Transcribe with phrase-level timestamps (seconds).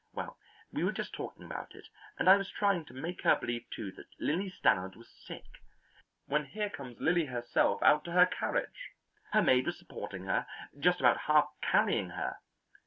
[0.13, 0.35] Well,
[0.71, 1.85] we were just talking about it,
[2.17, 5.45] and I was trying to make her believe too that Lilly Stannard was sick,
[6.25, 8.93] when here comes Lilly herself out to her carriage.
[9.31, 10.47] Her maid was supporting her,
[10.79, 12.37] just about half carrying her.